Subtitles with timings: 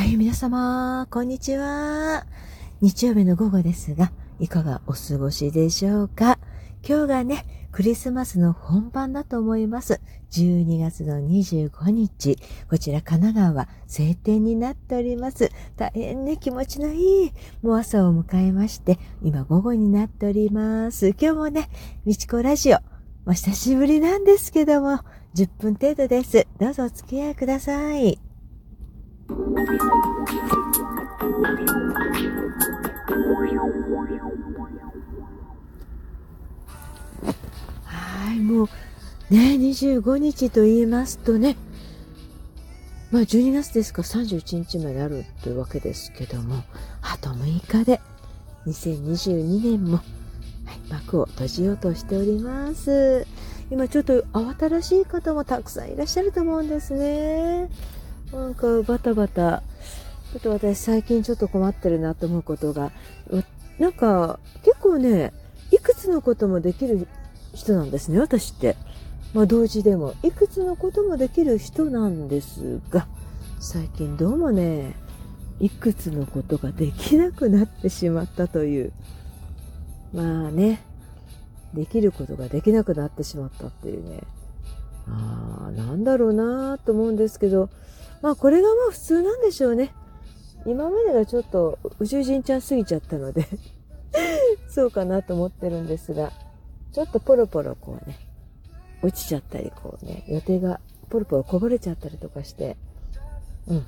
[0.00, 2.24] はい、皆様、こんにちは。
[2.80, 6.38] 日曜日の午後ですが、いかがお過ごしでしょうか？
[6.82, 10.00] 今日がね、クリスマスの本番だと思います。
[10.30, 12.38] 12月の25日、
[12.70, 15.50] こちら神奈川晴天になっております。
[15.76, 21.08] 大変ね、気持ちのいい、もう朝を迎えまして、今午後になっております。
[21.08, 21.68] 今日もね、
[22.06, 22.78] みちこラジオ、
[23.26, 25.00] お久しぶりなんですけども、
[25.34, 26.46] 10分程度です。
[26.58, 28.18] どうぞお付き合いください。
[37.84, 38.68] はい、もう
[39.32, 41.56] ね、25日と言いますとね、
[43.12, 46.64] まあ12月ですか31日まであるというわけですけども、
[47.02, 48.00] あと6日で
[48.66, 53.26] 2022年も、はい、幕を閉じようとしております。
[53.70, 57.68] 今ちょっと慌ただしい方もたくさんいらっしゃると思うんですね。
[58.32, 59.62] なんかバタバタ。
[60.32, 62.92] ちょっと私最近ちょっと困ってるなと思うことが、
[63.78, 65.32] なんか結構ね、
[65.72, 67.08] いくつのこともできる
[67.54, 68.76] 人なんですね、私って。
[69.34, 73.08] まあ同時でも、いくつのこともできる人なんですが、
[73.58, 74.94] 最近どうもね、
[75.58, 78.92] いくつのことができなくなってしまったという。
[80.12, 80.82] まあね、
[81.74, 84.22] できることができなくなってしまったっていうね。
[85.08, 87.68] ああ、なんだろうなと思うんですけど、
[88.22, 89.94] まあこれがまあ普通なんでしょうね。
[90.66, 93.46] 今までがちょっと宇宙人ちゃんすぎちゃったので
[94.68, 96.32] そうかなと思ってるんですが、
[96.92, 98.18] ちょっとポロポロこうね、
[99.02, 102.76] 落ちちゃったり、こうね、予定がポロポロこぼれちゃったりとかして、
[103.68, 103.86] うん。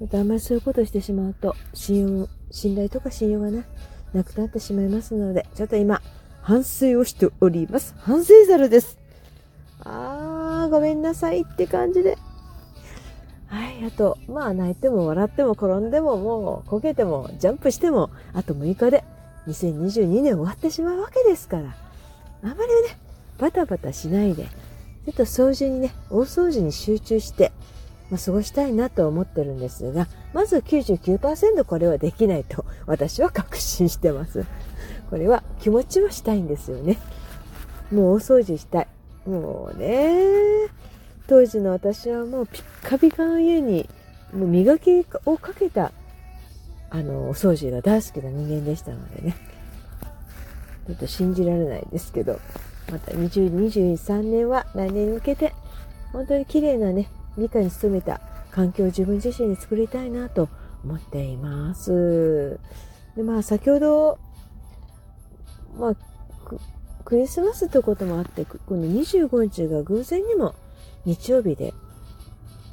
[0.00, 3.64] またあんまりそういうことしてしまうと、信用、信頼とか信用がね、
[4.12, 6.02] なくなってしまいますので、ちょっと今、
[6.40, 7.94] 反省をしております。
[7.98, 8.98] 反省猿です。
[9.80, 12.16] あー、ごめんなさいって感じで。
[13.78, 19.04] はい、あと、まあ泣いても笑っても転んでももうこけてもジャンプしても、あと6日で
[19.46, 21.76] 2022年終わってしまうわけですから。
[22.42, 22.98] あまりね、
[23.38, 27.52] バタバタしないで、ちょっと掃除にね、大掃除に集中して、
[28.10, 34.44] まあ、過ごしたいなと思ってるんですが、まず99%これはできないと私は確信してます。
[35.10, 36.98] これは気持ちはしたいんですよね。
[37.92, 38.88] もう大掃除したい。
[39.26, 40.47] もうね、
[41.28, 43.88] 当時の私はもうピッカピカの家に、
[44.32, 45.92] もう磨きをかけた、
[46.90, 49.36] あの、お掃除が大好きな人間でしたのでね。
[50.86, 52.40] ちょっと信じられないですけど、
[52.90, 55.54] また20、23年は来年に向けて、
[56.12, 60.48] 本当に綺麗なね、理科に努めた環境を自分自身に作りたいなと
[60.82, 62.58] 思っています。
[63.16, 64.18] で、まあ先ほど
[65.78, 65.96] まあ、
[67.04, 70.54] クリスマスということもあって、この25日が偶然にも
[71.08, 71.72] 日曜日で、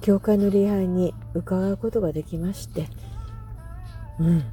[0.00, 2.88] 教会の礼拝に伺うことができまして、
[4.18, 4.44] うん。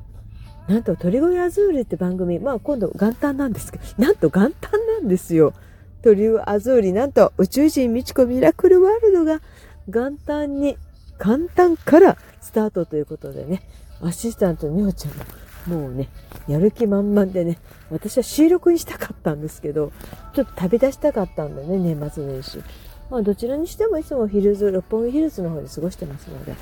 [0.67, 5.53] なんと、鳥越アズールって番組、まあ今度元旦なんですけど、 なんと元旦なんですよ。
[6.03, 9.41] 鳥越アズール、なんと宇宙人みちこミラクルワールドが
[9.87, 10.77] 元旦に、
[11.19, 13.63] 元旦からスタートということでね、
[14.01, 15.23] アシスタントみほちゃんも
[15.67, 16.09] もうね、
[16.47, 17.57] やる気満々でね、
[17.89, 19.91] 私は収録にしたかったんですけど、
[20.33, 22.61] ちょっと旅立したかったんでね、年末年始。
[23.13, 26.55] まあどちらにしてもいつもヒルズ、六本木ヒルズの方で過ごしてますので、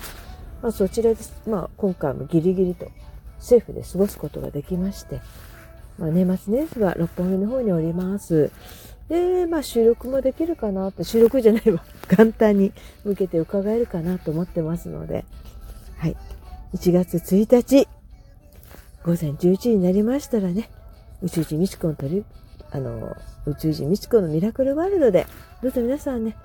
[0.61, 2.91] まあそちらで、まあ今回もギリギリと
[3.39, 5.21] セーフで過ごすことができまして、
[5.97, 8.51] まあ年末年始は六本木の方におります。
[9.07, 12.73] で、まあ収録もできるかなって、収録じゃないわ、 元旦に
[13.05, 15.23] 向けて伺えるかなと思ってますので、
[15.99, 16.17] はい。
[16.73, 17.87] 1月1日、
[19.05, 20.69] 午前11時になりましたらね、
[21.21, 22.25] 宇宙人ミチコの鳥、
[22.71, 23.15] あの、
[23.45, 25.27] 宇宙人ミチコのミラクルワールドで、
[25.61, 26.35] どうぞ皆さんね、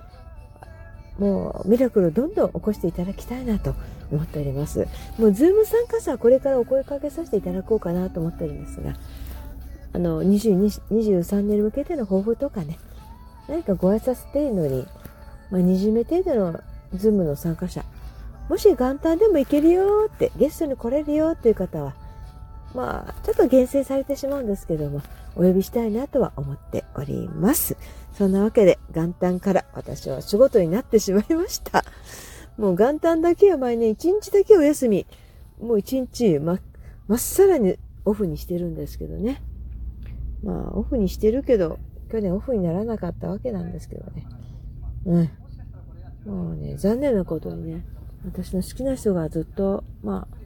[1.17, 3.75] もうミラクルをどんどん起こしていただきたいなと
[4.11, 4.87] 思っております。
[5.17, 8.93] もうズーム参加者はこれからお声かけさせていただこうかなと思ってるんですが、
[9.93, 12.77] あの、22、23年に向けての抱負とかね、
[13.47, 14.85] 何かご挨拶程度に、
[15.49, 16.59] まあ、20名程度の
[16.93, 17.83] ズームの参加者、
[18.49, 21.95] もし元旦でも行けるよって、ゲストに来れるよっていう方は、
[22.73, 25.01] まあ、ちょっと厳選されてしまうんですけども、
[25.35, 27.77] お呼びしたいなとは思っております。
[28.13, 31.83] そんなわけで、元旦から私は仕事になってしまいました。
[32.57, 35.05] もう元旦だけは毎年1日だけお休み。
[35.61, 36.59] もう1日ま、
[37.07, 39.41] まっさらにオフにしてるんですけどね。
[40.43, 41.79] まあ、オフにしてるけど、
[42.11, 44.25] 去年オフにならなかったわけなんですけどね。
[45.05, 45.29] うん。
[46.25, 47.85] もうね、残念なことにね、
[48.25, 50.36] 私の好きな人がずっと、まあ、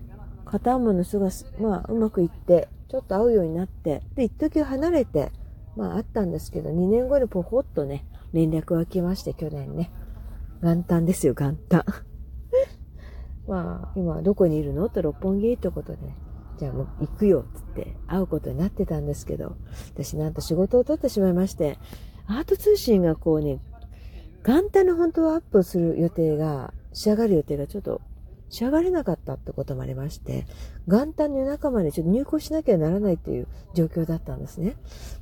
[0.51, 5.31] 片思いの人が、まあ、うまくいって、ちょっと会うようになって、で、一時離れて、
[5.77, 9.91] まあ、あったんですけど、2年後にポコッとね、連絡が来まして、去年ね。
[10.61, 11.85] 元旦ですよ、元旦。
[13.47, 14.89] まあ、今どこにいるの？
[14.89, 16.17] と六本木ってことでね、
[16.59, 19.55] じゃあもう行くよつって会うことになってたんですけど、
[19.93, 21.79] 私なんと仕事を取ってしまいまして、
[22.27, 23.59] アート通信がこうね、
[24.45, 28.01] 元旦の本当はアップする予定が、仕上がる予定がちょっと
[28.51, 30.45] 仕上がれなかったってこともありまして、
[30.87, 34.75] 元旦の夜中までちょっと入校しなきゃならないっていう状況だったんですね。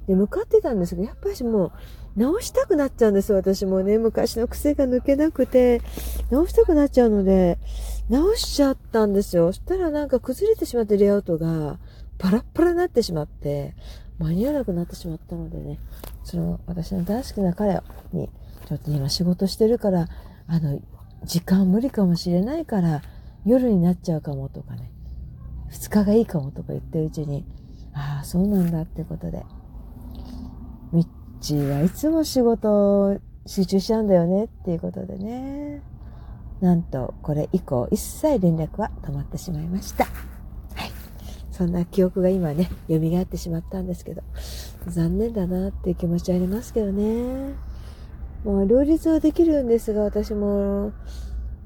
[0.07, 1.71] で、向かってたんですけど、やっぱりもう
[2.15, 3.99] 直したくなっちゃうんです私もね。
[3.99, 5.81] 昔の癖が抜けなくて、
[6.31, 7.59] 直したくなっちゃうので、
[8.09, 9.53] 直しちゃったんですよ。
[9.53, 11.77] そしたらなんか崩れてしまってレイアウトが
[12.17, 13.75] パラッパラになってしまって、
[14.17, 15.77] 間に合わなくなってしまったのでね、
[16.23, 17.79] その私の大好きな彼
[18.11, 18.29] に、
[18.67, 20.07] ちょっと今仕事してるから、
[20.47, 20.79] あの、
[21.23, 23.01] 時間無理かもしれないから、
[23.45, 24.91] 夜になっちゃうかもとかね、
[25.71, 27.45] 2日がいいかもとか言ってるうちに、
[27.94, 29.45] ああ、そうなんだってことで、
[30.91, 31.07] ミッ
[31.41, 35.81] チーはいつも仕事集中しちゃうんだよねっていうことでね、
[36.62, 40.06] なんとこれ以降一切連絡は止まってしまいました。
[40.06, 40.09] は
[40.86, 40.91] い。
[41.51, 44.24] そんな記憶が今ね、蘇ってしまったんですけど、
[44.88, 47.53] 残念だなっていう気持ちありますけどね。
[48.44, 50.91] もう両立はできるんですが、私も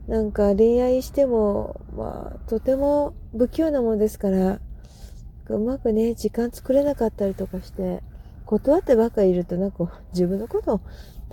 [0.07, 4.59] なんか恋愛しても、まあ、とても不器用なものですから、
[5.49, 8.01] うまくね、時間作れなかったりとかして、
[8.45, 10.81] 断ってばっかりいると、なんか自分のことを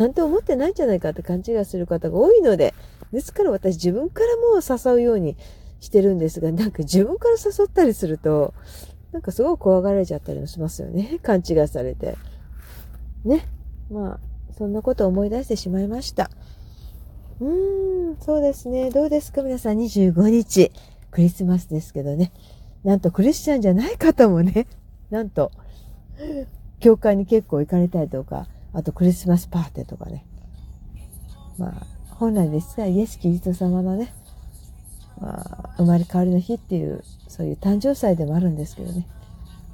[0.00, 2.72] なんて思ってないんじゃないかって勘違いする方が多いので、
[3.12, 5.37] ですから私自分からもう誘うように
[5.81, 8.55] してるんですが、なんか自分から誘ったりすると、
[9.12, 11.19] なんかすごく怖がられちゃったりもしますよね。
[11.23, 12.16] 勘違いされて。
[13.26, 13.46] ね。
[13.90, 14.20] まあ、
[14.56, 16.31] そんなことを思い出してしまいました。
[17.40, 18.90] うーん、そうですね。
[18.90, 20.70] どうですか皆さん？25日、
[21.10, 22.32] クリスマスですけどね。
[22.84, 24.66] なんとクリスチャンじゃない方もね、
[25.10, 25.50] なんと、
[26.81, 30.26] 教会に結構行かれたりとか、あとクリスマスパーティーとかね。
[31.56, 34.12] まあ、本来ですが、イエス・キリスト様のね、
[35.19, 39.06] まあ、生まれ変わりの日っていう、そういう誕生祭でもあるんですけどね。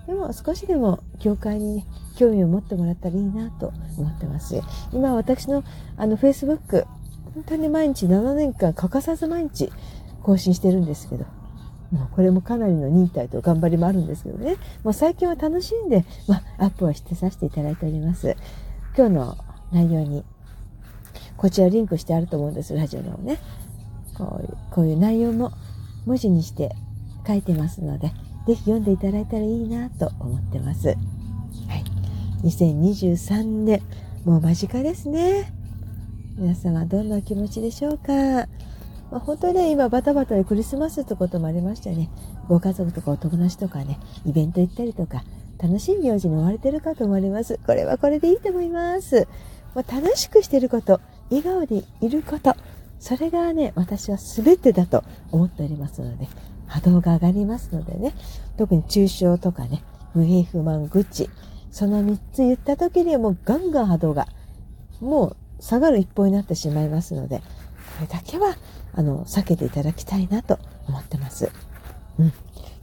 [0.07, 1.87] でも少しでも教会にね、
[2.17, 4.61] 興味を持ってもらったらいいなと思ってます。
[4.93, 5.65] 今私の
[5.97, 6.87] あの Facebook
[7.37, 9.71] 本当に毎日7年間欠かさず毎日
[10.23, 11.27] 更新してるんですけど、
[11.91, 18.37] もうこれもかなりの忍耐と頑張りもあるんですけどね、もう最近は楽しんで、まあ、アップをしてさせていただいております。
[18.97, 19.37] 今日の
[19.71, 20.25] 内容に、
[21.37, 23.39] こちらリンクしてあると思うんです、ラジオのね。
[24.17, 25.53] こういう、こういう内容も
[26.07, 26.75] 文字にして
[27.27, 28.13] 書いてますので、
[28.47, 30.89] ぜひ読んでいただいたらいいなと思ってます。
[30.89, 30.97] はい。
[32.45, 33.83] 2023年、
[34.25, 35.53] もう間近ですね。
[36.39, 38.13] 皆様どんなお気持ちでしょうか、
[39.11, 42.11] まあ、本当にね、今バタバタでクリスマスってこともありましたね。
[42.47, 45.25] ご家族とかお友達とかね、イベント行ったりとか、
[45.59, 47.59] 楽しい行事に追われてるかと思われます。
[47.67, 49.27] これはこれでいいと思います。
[49.75, 51.01] まあ、楽しくしてること、
[51.31, 52.55] 笑顔でいること、
[52.99, 56.29] それがね、私は全てだと思っておりますので、
[56.67, 58.13] 波動が上がりますのでね、
[58.59, 59.83] 特に中傷とかね、
[60.13, 61.31] 不平不満、愚痴、
[61.71, 64.29] その3つ言った時にはもうガンガン波動が、
[65.01, 67.45] もう下がる一方になってしまいますので、こ
[68.03, 68.57] れだけは、
[68.95, 70.59] あの、避けていただきたいなと
[70.89, 71.51] 思ってます。
[72.19, 72.33] うん。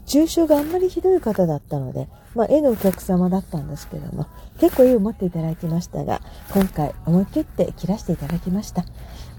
[0.06, 4.28] 重症があんまりひどい方だったので、まあ、絵のお客様だったんですけども、
[4.60, 6.22] 結構絵を持っていただきましたが、
[6.54, 8.84] 今回思い切って切らしていただきました。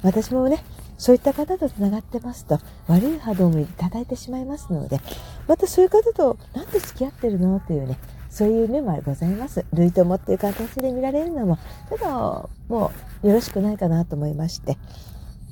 [0.03, 0.65] 私もね、
[0.97, 5.01] そういった方と繋がってますと、悪い波動もいただいてしまいますので、
[5.49, 7.61] またそういう方となんで付き合ってるの？
[7.61, 7.99] というね、
[8.35, 9.65] そういう面もございます。
[9.75, 11.57] 類友っていう形で見られるのも、
[11.89, 12.91] ちょっとも
[13.23, 14.77] うよろしくないかなと思いまして、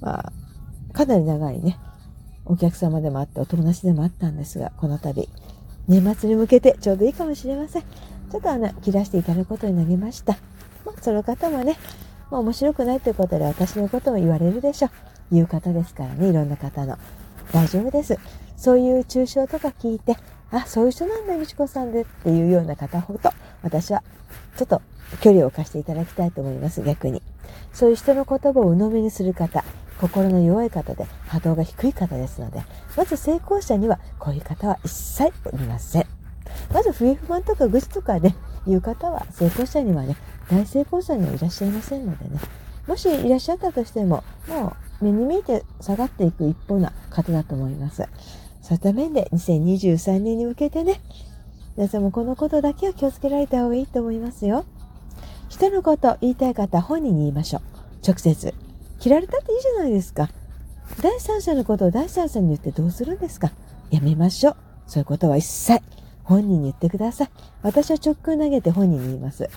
[0.01, 0.33] まあ、
[0.93, 1.79] かなり長いね、
[2.45, 5.29] お客様でもあって、お友達でもあったんですが、この度、
[5.87, 7.83] 年末に向けてちょうどいいかもしれません。
[7.83, 10.33] ちょっとあの、切らしていただくことになりました。
[10.85, 11.77] まあ、その方もね、
[12.33, 14.91] まあ、面白くないということで私のことも言われるでしょう。
[15.31, 16.99] 言う方ですからね、いろんな方の。
[17.53, 18.19] 大丈夫です。
[18.57, 20.17] そういう抽象とか聞いて、
[20.53, 23.31] あ、そういう人なんだ、みちこさんでっていうような方ほど、
[23.63, 24.03] 私は
[24.57, 24.83] ちょっと
[25.21, 27.23] 距離を置かせていただきたいと思います、逆に。
[27.73, 29.65] そういう人の言葉を鵜呑みにする方、
[29.99, 32.63] 心の弱い方で波動が低い方ですので、
[32.97, 36.07] まず成功者にはこういう方は一切おりません。
[36.73, 38.35] まず不平不満とか愚痴とかね、
[38.67, 40.17] いう方は成功者にはね、
[40.51, 42.41] 大成功者にはいらっしゃいませんのでね、
[42.87, 48.03] もしいらっしゃったとしても、もう目に見えて下がっていく一方な方だと思います。
[48.63, 51.01] そういった面で2023年に向けてね、
[51.77, 54.65] 皆さんもこのことだけは気をつけられた方がいいと思いますよ。
[55.49, 57.63] 人のこと言いたい方本人に言いましょう。
[58.07, 58.55] 直接。
[59.01, 60.31] 切られたっていいじゃないですか。
[61.03, 63.51] 第三者のことを第三者に言ってどうするんですか
[63.91, 64.57] やめましょう。
[64.87, 65.83] そういうことは一切
[66.23, 67.31] 本人に言ってください。
[67.63, 69.43] 私は直球投げて本人に言います。
[69.43, 69.51] で、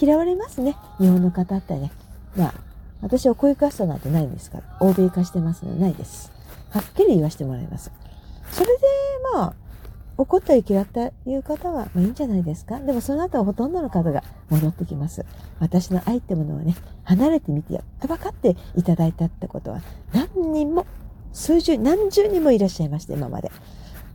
[0.00, 0.76] 嫌われますね。
[0.98, 1.92] 日本の方ってね。
[2.36, 2.54] まあ、
[3.02, 4.64] 私はこういうカスタなんてないんですから。
[4.80, 6.32] 欧米化してますのでないです。
[6.70, 7.90] はっきり言わせてもらいます。
[8.50, 8.82] それで、
[9.34, 9.54] まあ、
[10.18, 12.80] 怒ったり嫌ったいう方は、まあいいんじゃないですか。
[12.80, 15.26] でもその後はほとんどの方が戻ってきます。
[15.60, 16.74] 私の愛ってものをね、
[17.04, 20.86] 離れてみてやっと分かっていただいたってことは、何人も、
[21.32, 23.50] 数十、何十人もいらっしゃいました、今まで。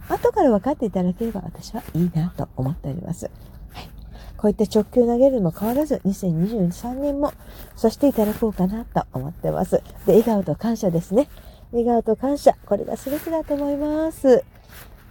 [0.09, 3.29] 後から分かっていただければ私はいいなと思っております。
[3.71, 3.89] はい。
[4.37, 7.31] こういった直球投げるのも変わらず、2023年も、
[7.75, 9.83] そしていただこうかなと思ってます。
[10.07, 11.29] で、笑顔と感謝ですね。
[11.71, 12.55] 笑顔と感謝。
[12.65, 14.43] これが全てだと思います。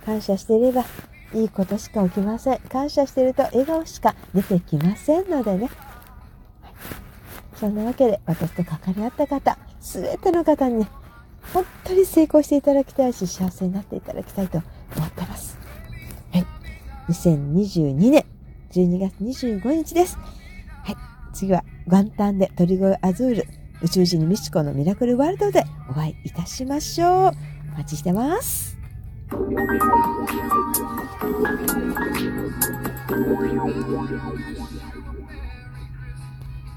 [0.05, 0.85] 感謝していれば
[1.35, 2.59] いいことしか起きません。
[2.69, 5.71] 感謝していると笑顔しか出てきませんのでね。
[7.57, 10.88] そんなわけで私と関わり合った方、すべての方にね、
[11.52, 14.62] 本当に成功していただきたいし、幸せになっていただきたいと
[14.97, 15.59] 思ってます。
[16.33, 16.47] はい。
[17.09, 18.25] 2022年
[18.73, 20.17] 12月25日です。
[20.17, 20.97] はい。
[21.35, 27.33] 次は元旦で鳥越アズール宇宙人ミチコのミラクルワールドでお会いいたしましょう。
[27.75, 28.77] お待ちしてます。